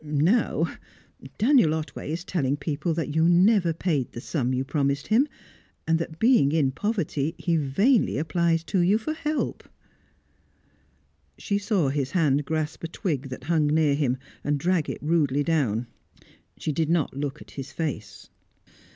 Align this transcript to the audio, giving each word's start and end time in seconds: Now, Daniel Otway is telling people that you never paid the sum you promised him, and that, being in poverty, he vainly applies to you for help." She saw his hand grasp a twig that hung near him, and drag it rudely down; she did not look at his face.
Now, 0.03 0.65
Daniel 1.37 1.75
Otway 1.75 2.11
is 2.11 2.23
telling 2.23 2.57
people 2.57 2.95
that 2.95 3.13
you 3.13 3.29
never 3.29 3.71
paid 3.71 4.11
the 4.13 4.19
sum 4.19 4.51
you 4.51 4.63
promised 4.63 5.05
him, 5.09 5.27
and 5.85 5.99
that, 5.99 6.17
being 6.17 6.51
in 6.53 6.71
poverty, 6.71 7.35
he 7.37 7.55
vainly 7.55 8.17
applies 8.17 8.63
to 8.63 8.79
you 8.79 8.97
for 8.97 9.13
help." 9.13 9.69
She 11.37 11.59
saw 11.59 11.89
his 11.89 12.09
hand 12.09 12.45
grasp 12.45 12.83
a 12.83 12.87
twig 12.87 13.29
that 13.29 13.43
hung 13.43 13.67
near 13.67 13.93
him, 13.93 14.17
and 14.43 14.59
drag 14.59 14.89
it 14.89 15.03
rudely 15.03 15.43
down; 15.43 15.85
she 16.57 16.71
did 16.71 16.89
not 16.89 17.15
look 17.15 17.39
at 17.39 17.51
his 17.51 17.71
face. 17.71 18.27